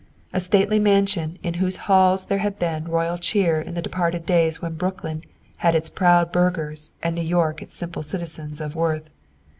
A 0.33 0.39
stately 0.39 0.79
mansion 0.79 1.37
in 1.43 1.53
whose 1.61 1.77
halls 1.85 2.25
there 2.25 2.39
had 2.39 2.57
been 2.57 2.87
royal 2.87 3.19
cheer 3.19 3.61
in 3.61 3.75
the 3.75 3.83
departed 3.83 4.25
days 4.25 4.59
when 4.59 4.73
Brooklyn 4.73 5.21
had 5.57 5.75
its 5.75 5.91
proud 5.91 6.31
burghers 6.31 6.91
and 7.03 7.13
New 7.13 7.21
York 7.21 7.61
its 7.61 7.75
simple 7.75 8.01
citizens 8.01 8.59
of 8.59 8.73
worth. 8.75 9.11